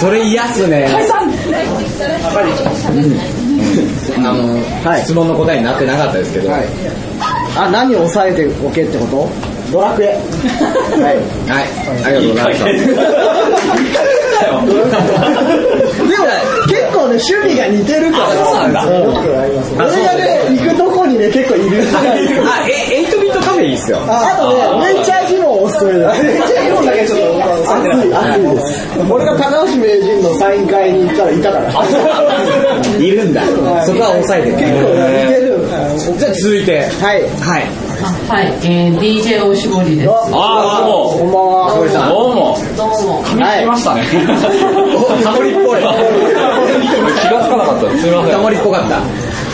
[0.00, 0.88] それ嫌っすね。
[0.90, 1.18] 解散！
[4.18, 5.02] あの、はい。
[5.02, 6.66] 質問の答えになってなかったですけど、はい。
[7.56, 9.28] あ何を抑えておけってこと？
[9.72, 10.06] ドラクエ。
[10.08, 11.16] はい。
[11.48, 11.64] はい、
[12.04, 13.97] ありがとうございました。
[14.66, 16.24] でも
[16.66, 23.98] 結構ね趣味が似てるからそうなんだよくあります俺がね行くとこにね結構いるあ、え、8ビットカフェいいっすよ。
[24.08, 26.22] ああとね、ネイチャージもおすすめです。
[26.22, 29.00] ネイチャージもだけちょっと熱い、熱いです。
[29.10, 32.98] 俺が高橋名人のサイン会に行ったらいたから。
[32.98, 33.42] いるんだ。
[33.84, 34.56] そこは抑えてる。
[34.56, 36.18] 結構似てる。
[36.18, 36.88] じゃあ続いて。
[37.00, 37.22] はい。
[37.40, 37.87] はい。
[38.00, 40.10] はい、えー、DJ おしぼりです。
[40.10, 41.74] あーどうもこんばんは。
[41.74, 43.22] どうもどうも。
[43.24, 44.04] 髪切りましたね
[45.24, 45.80] タモリっぽい。
[45.82, 49.00] 気がつかなかったすみませんタモリっぽかった。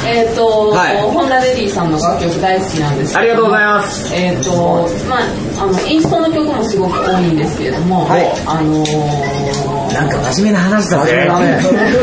[0.07, 4.14] えっ、と、はいホンダレディさんの楽曲大好きなんですけどありがとうございます。
[4.14, 5.20] えっ、と、まあ、
[5.62, 9.63] あの、インストの曲もすごく多いんですけれども、はいあのー
[9.94, 11.12] なんか真面目な話だね。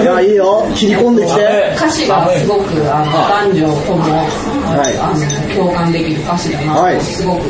[0.02, 0.66] いや、いいよ。
[0.76, 1.74] 切り込んできて。
[1.76, 7.42] 歌詞がすごくあの男女とも、はいあの共感できる歌詞だなはいとすごく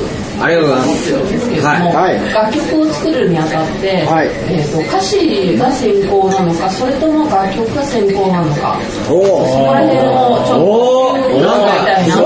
[0.42, 1.14] ありがとうございます。
[1.14, 9.46] 思ってるんですけれども、はいはい楽曲を作るにあたって、はいえー、と歌詞が先行なのかそれとも楽曲が先行なのかおお。
[9.46, 12.26] そこら辺をちょっとおー伺いたいなと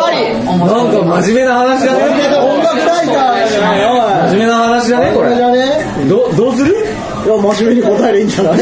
[0.51, 1.99] 思なんか真面目な話だね。
[2.39, 3.89] 音楽ライターじゃないよ。
[4.32, 5.36] 真面目な話だね、ここれ。
[6.08, 6.71] どどうする？
[6.80, 6.85] い
[7.30, 8.60] や、真面目に答えればいいんじゃない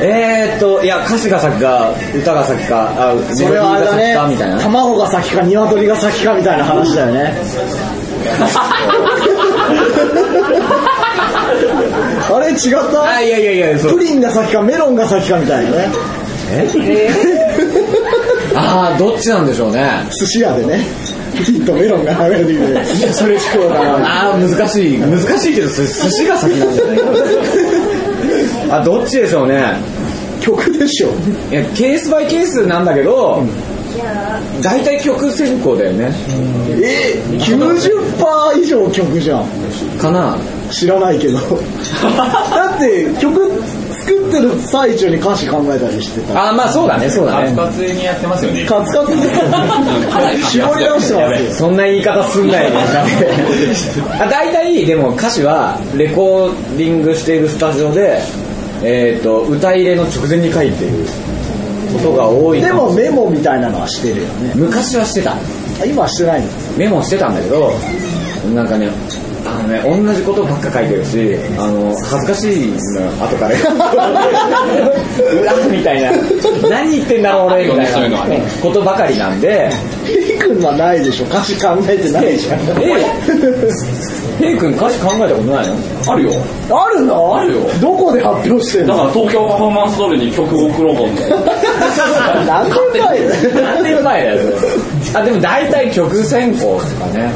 [0.00, 4.58] えーっと、いや、歌詞が先か、歌が先か、あ、そィれはあれだーが先か、みたいなね。
[4.60, 4.64] ね。
[4.64, 7.34] 卵が先か鶏が先かみたいな話だよね。
[12.30, 12.58] あれ違っ
[12.92, 13.02] た？
[13.04, 13.98] あ、いやいやいや、プ。
[13.98, 15.88] リンが先かメロンが先かみたいなね。
[18.54, 20.06] ああ、どっちなんでしょうね。
[20.20, 20.80] 寿司屋でね、
[21.44, 24.30] プリンとメロンが流れてきて、それ思考だな。
[24.30, 24.98] ああ、難しい。
[24.98, 27.04] 難しいけど、す寿司が先なんじゃないか
[28.68, 28.76] な。
[28.80, 29.76] あ、どっちでしょうね。
[30.40, 31.08] 曲でしょ。
[31.50, 33.42] いや、ケースバイケースなんだけど、
[34.62, 36.12] 大体曲選考だよね。
[36.82, 39.46] え90%以上曲じゃん。
[39.98, 40.36] かな
[40.70, 41.38] 知らないけど。
[41.38, 43.62] だって曲
[44.08, 46.48] 作ってる最中に歌詞考えたりしてた。
[46.48, 47.54] あー、まあそうだね、そうだね。
[47.54, 48.64] カツカツにやってますよね。
[48.64, 50.42] カツカツですよね。
[50.50, 51.52] 絞り直してますよ。
[51.52, 52.76] そんな言い方すんないで。
[54.18, 58.20] あ大体、でも歌詞は、レコーディングしているスタジオで、
[58.82, 60.92] えっ、と、歌入れの直前に書いてる
[61.92, 62.60] ことが多い。
[62.60, 64.52] でもメモみたいなのはしてるよね。
[64.54, 65.32] 昔はしてた。
[65.32, 66.48] あ今はしてないの？
[66.76, 67.72] メモしてたんだけど、
[68.54, 68.90] なんかね、あ
[69.68, 73.54] のね、同じことばっか書いてるし、あの、恥ずかしいのよ、後から。
[73.54, 76.12] うわみたいな。
[76.70, 78.18] 何言ってんだろう俺、みたいな
[78.62, 79.70] ことばかりなんで、
[80.48, 81.26] ヘイ君はないでしょ。
[81.26, 82.60] 歌詞考えてないじゃん。
[84.38, 85.76] ヘイ君歌詞考えたことないの？
[86.12, 86.32] あるよ。
[86.70, 87.36] あるの？
[87.36, 88.96] あるよどこで発表してんの？
[88.96, 91.28] だから東京パフォーマンス通りに曲を送ろうと思って。
[92.46, 93.62] 何年前だよ。
[93.62, 97.30] 何年前だよ、それあ、でも大体曲選考とかね。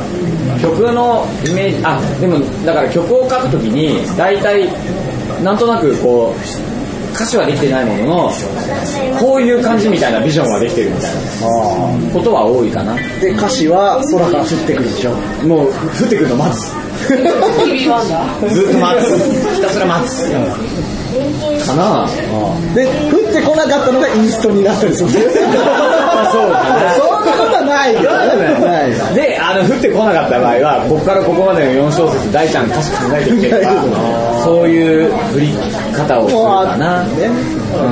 [0.63, 4.69] 曲のイメージ、あ、でもだから曲を書くときに、大体、
[5.43, 6.41] なんとなくこう、
[7.15, 8.33] 歌詞はできてないものの、
[9.21, 11.21] こういう感じみたいなビジョンはできてるみたいな
[12.13, 12.95] ことは多いかな。
[13.21, 15.13] で、歌詞は空から降ってくるでしょ。
[15.47, 16.73] もう、降ってくるの待つ。
[17.09, 19.55] ずっと待つ。
[19.55, 20.31] ひたすら待つ。
[21.67, 22.09] かな
[22.75, 25.11] で、降ってこなかったのがインストになったりする。
[25.11, 25.23] そう
[26.51, 27.95] かそんなことはない。
[29.15, 33.83] で、あの、降ってこなかった場合は、ここからここまでの4小節、大ちゃん歌詞考えてきてるから、
[34.45, 35.53] そういう振り
[35.93, 37.05] 方をするかな。
[37.05, 37.31] ね。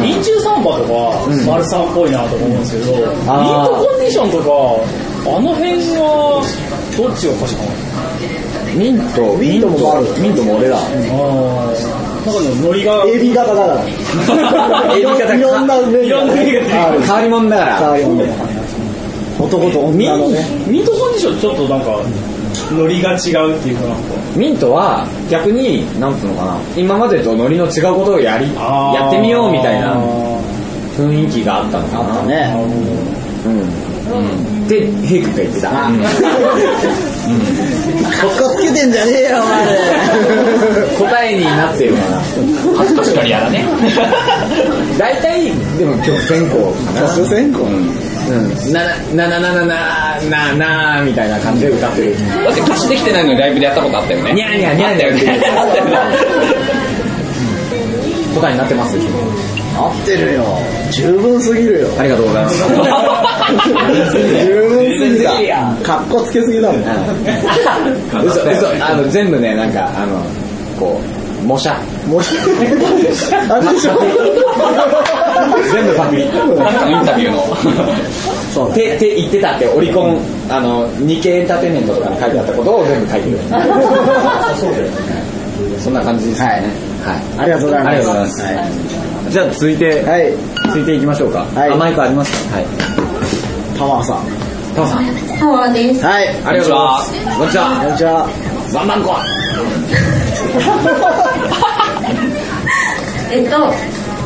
[0.06, 4.44] インチューサンバとか、マルさんっぽいなと思うんですけど、ミートコンディションとか、
[5.36, 6.42] あの辺は、
[6.96, 7.70] どっちが歌詞かな？
[8.74, 10.06] ミント、ミントもある。
[10.20, 10.76] ミントも俺だ。
[10.76, 13.84] あーなんかね、ノリが、AB 型だから。
[14.94, 17.00] エビ型いろんな面いろんな面がある。
[17.00, 17.78] 変わり者だから。
[17.78, 18.48] 変わり者だから
[19.40, 20.44] 男とミ女のね。
[20.66, 21.98] ミートコンディションちょっとなんか、
[22.74, 29.96] ノリが違うっていうかなんか、ミントは逆に、なんつうのかな、今までとノリの違うことをやり、あーやってみようみたいな
[30.96, 32.22] 雰囲気があったのかな。
[32.22, 32.54] ね。
[33.44, 34.66] うん。
[34.66, 35.70] で、ヘイクが言ってた。
[35.70, 35.90] かっ
[38.38, 41.08] こつけてんじゃねえよ、お前。
[41.10, 42.20] 答えになってるかな。
[42.76, 43.64] 恥ずかしがり屋だね。
[44.98, 47.08] 大体、でも曲選考かな。
[47.16, 47.60] 曲選考
[48.30, 48.72] うん。
[48.72, 52.14] な、な、な、な、な、な、な、な、な、みたいな感じで歌ってる。
[52.44, 54.32] だって歌詞できてないのにライブでやったことあったよね。
[54.32, 55.96] にゃーにゃーにゃーにゃーって言ってあったよね。
[58.34, 58.96] 答えになってます
[59.76, 60.44] 合ってるよ。
[60.92, 61.88] 十分すぎるよ。
[61.98, 62.58] ありがとうございます。
[64.44, 65.74] 十分すぎた。
[65.82, 66.82] かっこつけすぎだもん。
[68.24, 70.22] 嘘、嘘、あの、全部ね、なんか、あの、
[70.78, 71.74] こう、模写。
[72.06, 72.20] もう、
[73.50, 73.98] あれでしょ
[75.72, 76.22] 全部パクリ。
[76.22, 76.30] イン
[77.04, 77.56] タビューの。
[78.54, 78.70] そう。
[78.70, 83.38] って、って言ってたって、オリコン、あの、日経エンターテインメントとかに書いてあったことを全部書いてる。
[85.78, 86.46] そんな感じですね。
[87.04, 87.18] はい。
[87.38, 87.96] ありがとうございます。
[87.96, 89.30] ありがとうございます。
[89.30, 90.32] じゃあ続いて、はい。
[90.66, 91.46] 続いていきましょうか。
[91.54, 92.56] はいあマイクありますか？
[92.56, 92.66] はい。
[93.78, 94.16] タワーさん。
[94.74, 95.04] タオさん。
[95.38, 96.04] パワーです。
[96.04, 96.28] はい。
[96.44, 97.12] ありがとうございます。
[97.38, 97.64] こんにちは。
[97.82, 98.28] こんにちは。
[98.74, 99.24] バンバンコア。
[103.30, 103.56] えっと、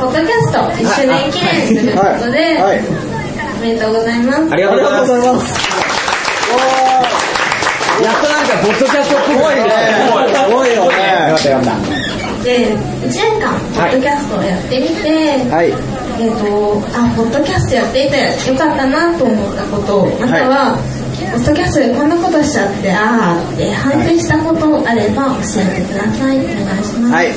[0.01, 2.63] ポッドキャスト1周年記念することで、はい。
[2.63, 2.81] はい。
[3.59, 4.53] おめでとうございます。
[4.53, 5.75] ありがとうございます。
[8.03, 9.71] やっとなんか、ポッドキャストっぽいね。
[10.35, 10.97] すごいよね
[11.29, 15.69] よかったよかっで、1年間、ポッドキャストをやってみて、はい。
[16.21, 18.17] えっ、と、あ、ポッドキャストやっていて
[18.49, 20.79] よかったなと思ったこと、または、
[21.33, 26.39] ポッドキャストでこんなことしちゃって、あーって反省したことあれば教えてください。
[26.39, 27.15] お願いします。
[27.15, 27.33] はい。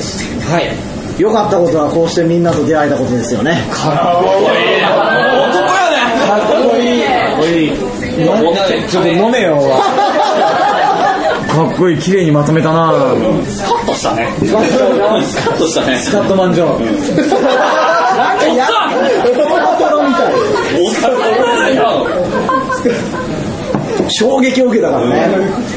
[0.46, 0.52] た。
[0.54, 0.97] はい。
[1.18, 3.60] 良かったことはこうしてみんなと出会えたことですよね。
[3.70, 4.80] 男やね
[6.28, 7.02] かっこいい。
[7.02, 7.72] かっこいい。
[8.88, 9.58] ちょっと飲めよ。
[11.48, 12.92] かっこいい、綺麗にまとめたな
[13.48, 14.28] スカッとしたね。
[14.38, 14.58] スカ
[15.50, 15.98] ッとしたね。
[15.98, 16.86] スカットマンジョン。
[18.16, 18.68] なんかや、
[19.24, 19.44] トロ
[19.76, 20.34] トロみたい。
[24.10, 25.28] 衝撃を受けたからね。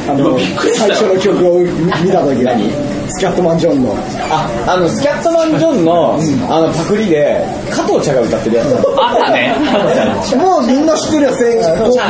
[0.07, 0.37] あの、
[0.77, 2.90] 最初の曲を見たときに。
[3.11, 3.95] スキャットマンジョンの。
[4.29, 6.19] あ、あの、スキャットマンジョンの、
[6.49, 9.55] あの、パクリで、加藤茶が歌ってるやつあったね。
[10.37, 12.09] もうみんな知ってるよ、先前チャーチャー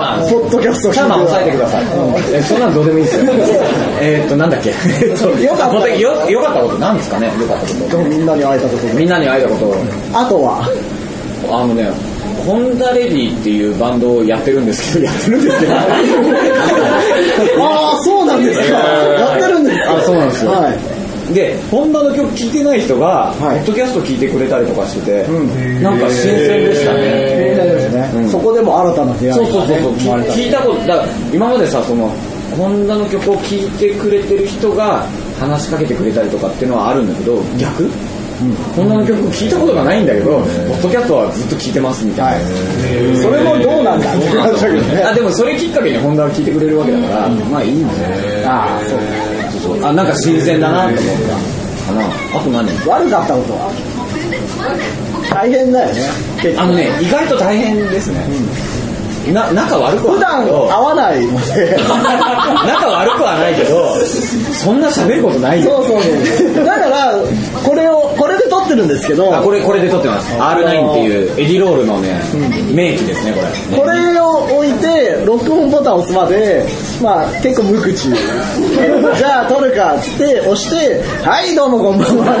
[0.00, 1.84] マンのポッドキャストシャーマン押さえてください。
[2.32, 3.24] えそんなのどうでもいいですよ。
[4.00, 4.70] えーっと、なんだっけ？
[5.44, 7.26] よかったことよよかったこと、なんですかね？
[7.26, 7.98] よかったこと。
[7.98, 9.74] みんなに会えたところみんなに会えたこと。
[10.18, 10.68] あとは、
[11.50, 11.88] あのね、
[12.46, 15.72] ホンダレディっていうバンドをやってるんですけど、やってるんですけど。
[17.64, 18.78] ああ、そうなんですか。
[18.78, 19.96] やってるんですか。
[19.96, 20.70] あそうなんですよは
[21.30, 21.34] い。
[21.34, 28.10] で、ホンダの曲聴いてない人が、ポはいッドキャスト聞いてくれたりとかしてて、んなんか新鮮でしたね。
[28.14, 29.92] うんそこでも新たな出会いがねそうそうそう
[30.34, 32.10] 聞いたこと、だから今までさ、その、
[32.56, 35.06] ホンダの曲を聴いてくれてる人が
[35.40, 37.88] 話しかけてくれたりとかっていうのはあるんだけど、逆？
[38.76, 42.48] ダの曲聴いたことがないんだけど、ポッドキャストはずっと聴いてますみたいな。
[43.22, 44.14] それもどうなんだ？
[44.14, 45.02] って話だけどね。
[45.02, 47.86] あでもそれきっかけにホンダを聴いてくれるわけだから、まあいいね。
[48.46, 48.84] ああ、
[49.60, 49.84] そう。
[49.84, 51.92] あ、なんか新鮮だなと思った。
[51.92, 52.06] かな。
[52.38, 53.70] あと何悪かったことは？
[55.30, 56.02] 大変だよね。
[56.58, 58.24] あのね、意外と大変ですね。
[59.32, 61.76] な、仲悪くは普段会わないので。
[61.80, 63.94] 仲悪くはないけど、
[64.52, 65.82] そんな喋ることないよ。
[65.82, 66.02] そうそう
[66.54, 66.64] そう。
[66.64, 67.14] だから、
[67.66, 68.13] これを、
[68.74, 70.32] ってるんですけど、あ、これ、これで撮ってます。
[70.34, 72.20] R9 っていうエディロールのね、
[72.72, 73.40] 名機ですね、こ
[73.76, 73.78] れ。
[73.78, 76.66] これを置いて、録音ボタンを押すまで、
[77.00, 78.10] まあ、結構無口。
[78.10, 82.34] じゃあ撮るかっつって押して、はい、どうもこんばんは。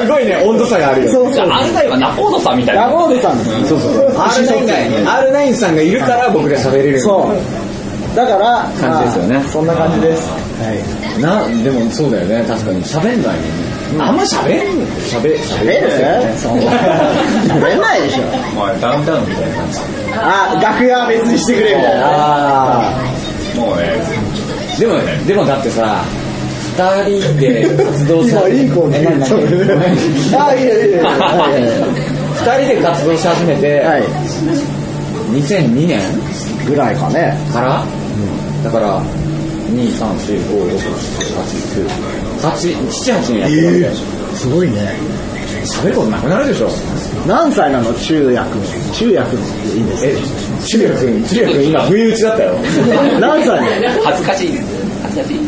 [0.00, 1.12] すごいね、温度差があるよ。
[1.12, 1.48] そうそう。
[1.50, 2.82] あんた今ナポードさんみたいな。
[2.82, 3.38] ラゴードさん。
[3.66, 4.08] そうそう。
[4.16, 7.00] R9 が、R9 さんがいるから僕が喋れる。
[7.00, 8.16] そう。
[8.16, 10.30] だから、感じですよねまあそんな感じです。
[10.30, 10.38] は
[11.18, 11.20] い。
[11.20, 12.82] な、でもそうだよね、確かに。
[12.84, 13.73] 喋んないよね。
[13.98, 15.88] あんま喋ん、喋、喋える？
[16.38, 18.22] 喋んないでしょ。
[18.56, 19.78] まあ、ダウンタウンみたいな感じ。
[20.16, 22.00] あ、楽屋は別にしてくれみたいな。
[22.04, 22.92] あ
[23.56, 23.92] もうね、
[24.78, 24.94] でも、
[25.26, 26.02] でもだってさ、
[27.06, 28.98] 二人で活動し今いい子ね。
[29.00, 29.30] え何何
[30.48, 34.02] あ、いやい二人で活動し始めて、はい。
[35.30, 36.00] 2002年
[36.66, 37.36] ぐらいかね。
[37.52, 37.84] から、
[38.64, 39.00] だから、
[39.70, 41.88] 2、3、4、5、6、7、8、9、
[42.42, 42.52] 8、
[42.88, 44.36] 7、8年やってるわけ。
[44.36, 44.96] すごいね。
[45.64, 46.68] 喋ることなくなるでしょ。
[47.26, 48.62] 何歳なの中薬の。
[48.92, 50.16] 中薬のっていいんですえ、
[50.66, 52.54] 中也くん、中也くん今不意打ちだったよ。
[53.20, 54.58] 何歳なの恥ずかしい。
[55.02, 55.38] 恥ずかしい。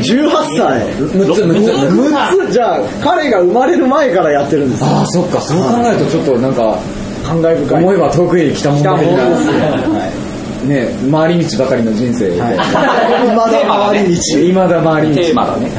[0.00, 0.82] 18歳。
[0.96, 1.70] 6つ、6つ。
[1.70, 4.84] 6つじゃあ、彼が生まれる前からやってるんです。
[4.84, 6.78] ああ、そっか、そう考えるとちょっとなんか、
[7.24, 7.82] 感慨深い。
[7.82, 10.25] 思えば遠くへ来たもんだ的来たもんですよな。
[10.66, 12.40] ね、回り道ばかりの人生で。
[12.40, 12.56] はい。
[13.36, 14.20] まだ回り道。
[14.20, 15.14] 未だ回り道。
[15.22, 15.70] テーマだね。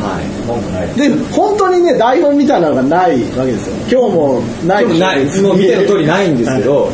[0.00, 0.98] はい。
[0.98, 3.74] で、本当にね、台本みたいなのがないわけですよ。
[3.90, 4.86] 今日もない。
[4.86, 6.90] でもない、いつも見てる通りないんですけど、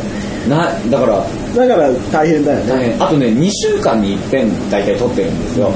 [0.48, 2.64] な、だから、だから大変だよね。
[2.68, 5.70] 大変あとね、2週間に一遍大体撮ってるんですよ。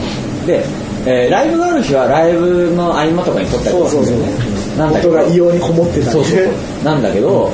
[0.46, 0.64] で、
[1.06, 4.32] えーライブがある日はライブの合間とかに撮ったりとかするんだよね。
[4.76, 6.84] なんだけど音が異様にこもってたりそうそう。
[6.84, 7.50] なんだけど、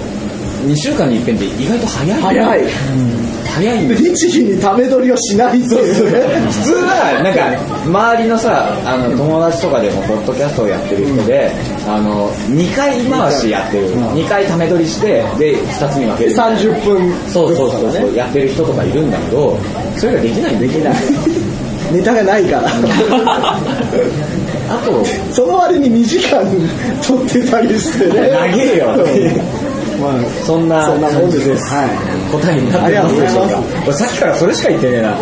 [0.65, 2.21] 2週間に一遍って意外と早い。
[2.21, 2.69] 早い。
[3.55, 6.51] 早いんですよ律儀にため撮りをしないっていうね。
[6.51, 11.53] 普通はなんか周りのさあの友達とかでもポッドキャストをやってる人で、
[11.87, 17.15] あの2回回しやってる、2回ため撮りしてで2つに分ける30分。
[17.31, 19.57] そうそうそうそうやってる人とかいるんだけど
[19.97, 20.95] それができないできない
[21.93, 22.69] ネタがないから。
[24.67, 26.43] あとその割に2時間
[27.07, 28.31] 撮ってたりしてね。
[28.31, 28.97] 長えよ
[30.01, 30.13] まあ、
[30.45, 31.89] そんなそんなもんですはい
[32.33, 35.17] 答えになってるんでしょうか俺さっきからそれしか言ってねえなは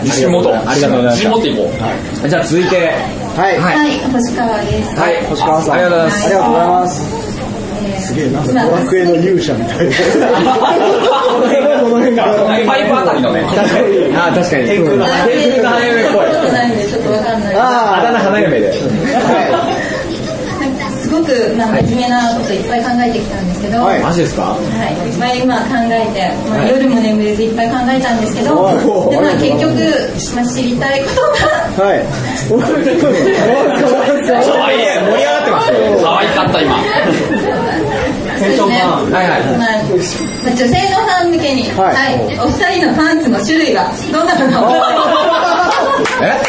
[0.00, 0.52] い自信持とう。
[0.52, 1.68] ありがとうございまし自信持っていこう。
[2.22, 2.94] たじゃあ続いて
[3.36, 3.58] はい。
[3.58, 4.94] はいはい、星川です。
[4.94, 5.74] はい星川さん。
[5.74, 7.02] ありがとうございますありがとうございます。
[8.06, 9.94] すげえ、なんかドラクエの勇者みたいな。
[11.84, 12.24] この辺が。
[12.66, 13.42] パイプあたりのね。
[13.54, 15.34] 確かにあ確かに天空の花嫁
[16.02, 16.24] っぽい
[16.88, 17.54] ちょっとわかんない。
[17.56, 18.80] あだ名花嫁です
[21.24, 24.02] ごくまあ真面目なこといっぱい考えてきたんですけど、はい。
[24.02, 24.52] マジですか？
[24.52, 24.60] はい、
[25.08, 28.84] いっぱい今考えて、まあ、夜も眠れずいっぱい考えたんですけど、はい。
[29.10, 29.72] でまあ、結局、
[30.36, 31.20] まあ、知りたいこと
[31.80, 32.04] が、はい。
[34.44, 34.78] 可愛い。
[34.78, 35.00] ね。
[35.08, 35.78] 盛り上がってますよ。
[36.02, 36.76] 可愛かった今。
[38.34, 39.40] そうですね、はいはい。
[39.56, 42.18] まあまあ、女性のファン向けに、ははい。
[42.34, 44.58] いお二人のパンツの種類はどんなもの
[46.22, 46.40] え？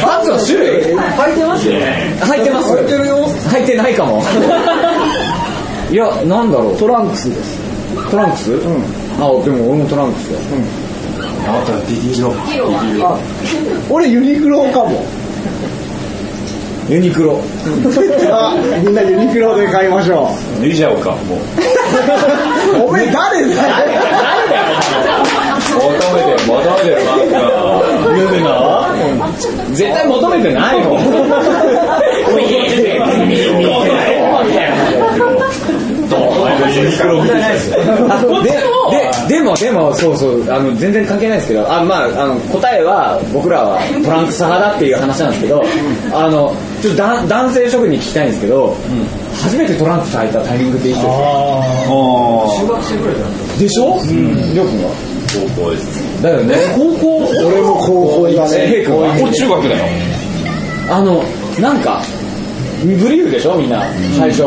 [0.00, 0.94] パンツの種類？
[0.96, 2.72] 履いてます履いてます。
[2.74, 4.22] 履いてるよ履いてないかも。
[5.90, 6.76] いやなんだろう。
[6.76, 7.58] トランクスです。
[8.10, 8.52] トランクス？
[8.52, 8.82] うん。
[9.16, 10.38] あでも俺もトランクスよ
[11.46, 12.32] あとはディディロ。
[13.08, 13.18] あ、
[13.90, 15.04] 俺ユニクロかも。
[16.88, 17.40] ユニクロ。
[18.30, 18.54] あ、
[18.84, 21.16] みんなユニクロで買いましょ脱いじゃおうか、も
[22.76, 22.80] う。
[22.80, 22.84] う。
[22.88, 23.58] お前誰だよ。
[26.48, 27.40] 求めて、求求めてる
[28.02, 28.50] 脱ぐの
[29.74, 30.98] 絶対求めてないもん。
[38.10, 38.50] あで
[39.28, 45.62] ででもでもそうそうあの全然関係ないですけどあまああの答えは僕らはトランクス派だっていう話なんですけど
[46.12, 48.74] あのちょっとだ男性諸君に聞きたいんですけど、
[49.42, 53.98] 初めてトランクス履いたタイミングっていつですか中学生くらいだっでしょ？
[54.00, 54.54] うん。
[54.54, 54.90] りょうくんは
[55.56, 56.07] 高校です。
[56.22, 56.54] だよね。
[56.74, 57.16] 高校
[57.46, 58.66] 俺も高校だね。
[58.68, 59.84] 平君はお中学だよ。
[60.90, 61.22] あの
[61.60, 62.02] なんか
[62.82, 63.84] ブリーフでしょみんな
[64.16, 64.44] 最初、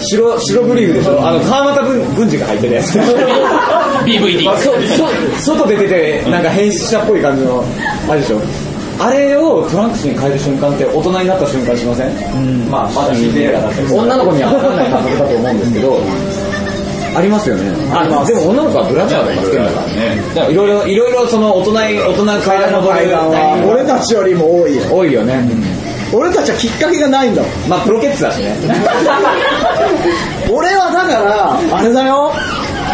[0.00, 1.26] 白白ブリーフでしょ。
[1.26, 2.98] あの川又軍司が入ってるやつ。
[4.06, 7.64] BVD あそうそう外出ててなんか変質者っぽい感じの
[8.08, 8.40] あれでしょ。
[8.98, 13.54] あれをトランクスに変える瞬間って大人になった瞬間しません、まあまだ見て
[13.92, 16.00] 女の子には分からない感覚だと思うんですけど
[17.16, 17.72] ありますよね。
[17.92, 20.16] あでも女の子はブラジャーとかつけるんだからね。
[20.34, 24.82] だからいろいろいろいろその大人大人階段登る階段は俺たちよりも多いよ。
[24.92, 25.40] 多いよね、
[26.12, 27.50] 俺たちはきっかけがないんだもん。
[27.68, 28.54] まあプロケッツだしね。
[30.52, 32.32] 俺はだからあれだよ。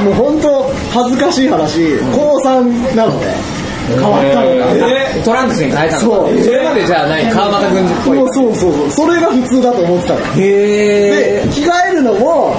[0.05, 1.99] もう本当恥ずかしい話。
[2.15, 3.35] 高3なのね
[3.89, 5.25] 変わったのが。
[5.25, 6.43] トランクスに変えたのそう。
[6.43, 8.19] それまでじゃあ何川又軍司っぽい。
[8.19, 8.91] もうそうそうそう。
[8.91, 12.57] それが普通だと思ってたからへで着替えるのも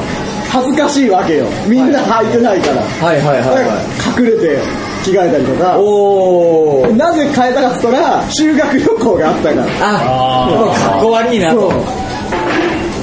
[0.54, 1.46] 恥ずかしいわけよ。
[1.68, 3.18] みんな履いてないから、はい。
[3.18, 4.60] はいはいだからはい隠れて
[5.04, 5.80] 着替えたりとか。
[5.80, 6.96] おー。
[6.96, 9.66] なぜ変えたかっつったら修学旅行があったから。
[9.82, 11.72] あもうかっこ悪いなそう。
[11.72, 11.76] と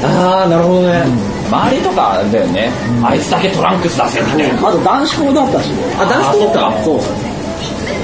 [0.02, 1.04] ああなるほどね、
[1.50, 2.70] 周りとかだよね、
[3.02, 4.68] あいつだけトランクス出せみたいな。
[4.68, 6.72] あと男子校だったしあ男子校か。
[6.82, 7.00] そう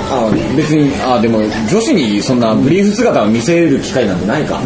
[0.09, 4.61] あ別にあでも女子にそんなブリーフ姿を見せる機会なんてないか、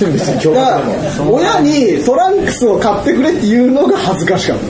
[0.00, 4.64] 別に共だか学でもら親にトランクスを買ってくれっていうのが恥ずかしかった。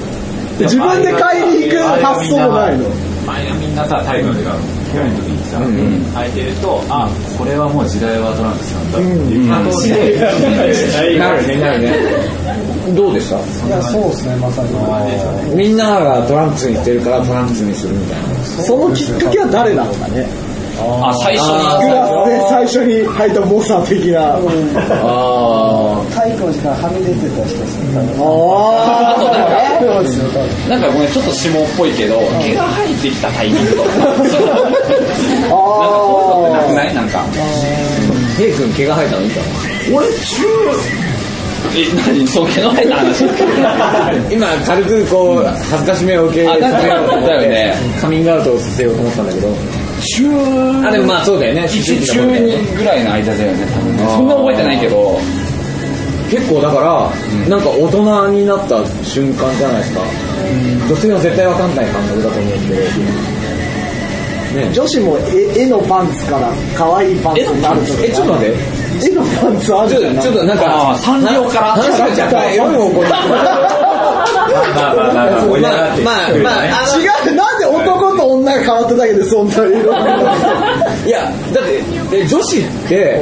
[0.65, 2.89] 自分で買いに行く発想もないの。
[3.27, 4.53] 前みんなさ、体育の時間、
[4.93, 7.09] 去年の時にさ、履いてると、あ、
[7.39, 13.37] これはもう時代はトランクスなんだっていう感動で、なるねなるねどうでした？
[13.67, 15.55] いやそうですねまさに。
[15.55, 18.29] みんながトランクスにしてるからトランクスにするみたいな。
[18.45, 20.27] そのきっかけは誰なのかね？
[20.77, 21.47] あ最初
[21.79, 24.35] クにラスで最初に履いた猛者的な。
[24.35, 24.41] あ
[26.13, 29.31] 体育の時間はみ出てた人ですねああと
[29.87, 33.95] なんかなんかごめんちょっと下っぽいけど毛が生えてきたタイミングとか。
[33.95, 34.51] なんかそう
[36.43, 36.95] いうのってなくない？
[36.95, 37.23] なんか。
[38.37, 39.23] ヘイ君毛が生えたの？
[39.23, 39.43] いつだ
[39.95, 40.43] 俺中
[40.75, 41.14] え
[42.07, 43.25] 何そう毛の生えた話。
[44.31, 47.75] 今軽くこう恥ずかしめを受けあだからだよね。
[48.01, 49.49] カミングアウトをさせようと思ったんだけど。
[50.01, 51.69] 中あでもまあそうだよね。
[51.69, 54.03] 中中2ぐらいの間だよね多分ね。
[54.07, 55.19] そんな覚えてないけど。
[56.31, 57.11] 結構だから、
[57.49, 60.01] なんか大人になった瞬間じゃないですか、
[60.89, 62.89] 女性は絶対わかんない感覚だと思うんで。
[62.91, 63.05] すけ
[64.55, 68.01] ど、ね、女子も絵絵のパンツから可愛いパンツになるとか。
[68.03, 68.57] えちょっと待って
[69.03, 69.91] 絵のパンツある
[70.21, 73.21] ちょっとなんかあーサンリオから話が若干エロい方向にま
[74.91, 75.57] あまあまあまあ、
[76.03, 79.93] まあまあ違うなんで男と女が変わっただけでそんな色
[81.07, 81.83] いやだって
[82.13, 83.21] え女子って、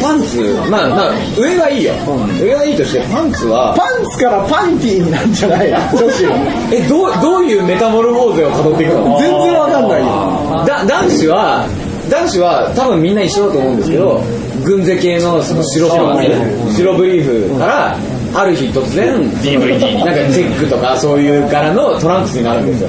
[0.00, 1.94] パンツまあまあ上はいいよ、
[2.40, 11.66] 上はいいとしてパンツはパンツからパンティーになるんじゃない女子はえどうどういうメタモルフォーゼをたどっていくの全然わかんないよだ男子は
[12.10, 14.22] 男子は多分みんな一緒だと思うんですけど、
[14.64, 16.16] 軍勢系のその白白
[16.72, 17.96] 白ブリーフから
[18.34, 22.88] ある日突然 DVD になんかチェックとかそういう柄のトランクスになるんですよ。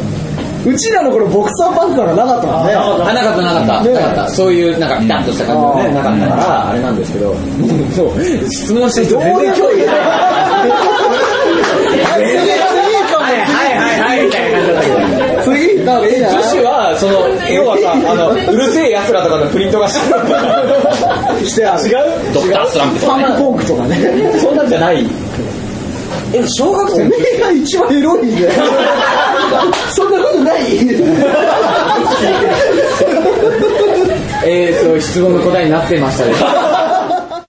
[0.65, 2.73] うちらの頃ボクサーパンツなんかなかったもんね。
[2.73, 3.93] あなかったなかった、ね。
[3.93, 4.29] なかった。
[4.29, 7.35] そういうなんかピタッとした感じのねなかったからあれなんですけど。
[7.93, 8.11] そう。
[8.49, 9.87] 質問して人全然興味ない。
[13.23, 15.22] はいはいはいはいみたいな感じだったけど
[16.31, 20.13] 女子はその要はさあのうるせえ奴らとかのプリントがして
[21.41, 25.05] るしてある違うドクタースランプとかねパンクポンクとかねそんなんじゃない
[26.33, 28.51] え小学生の時目が一番エロいんだよ
[29.95, 30.61] そんなことない
[34.45, 36.62] えーと質問の答えになってましたでしょうか